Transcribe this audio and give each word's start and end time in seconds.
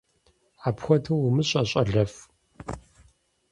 Апхуэдэу 0.67 1.17
умыщӀэ, 1.27 1.61
щӀалэфӀ! 1.69 2.19